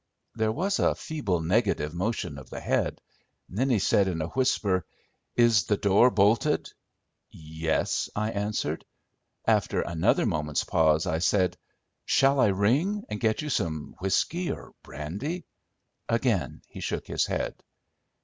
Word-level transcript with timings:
There 0.33 0.51
was 0.51 0.79
a 0.79 0.95
feeble 0.95 1.41
negative 1.41 1.93
motion 1.93 2.39
of 2.39 2.49
the 2.49 2.59
head. 2.59 2.99
Then 3.47 3.69
he 3.69 3.77
said, 3.77 4.07
in 4.07 4.19
a 4.19 4.29
whisper, 4.29 4.83
"Is 5.35 5.65
the 5.65 5.77
door 5.77 6.09
bolted?" 6.09 6.71
"Yes," 7.29 8.09
I 8.15 8.31
answered. 8.31 8.83
After 9.45 9.81
another 9.81 10.25
moment's 10.25 10.63
pause, 10.63 11.05
I 11.05 11.19
said— 11.19 11.55
"Shall 12.03 12.39
I 12.39 12.47
ring, 12.47 13.03
and 13.09 13.19
get 13.19 13.43
you 13.43 13.49
some 13.51 13.93
whiskey 13.99 14.51
or 14.51 14.71
brandy?" 14.81 15.45
Again 16.09 16.63
he 16.67 16.79
shook 16.79 17.05
his 17.05 17.27
head. 17.27 17.61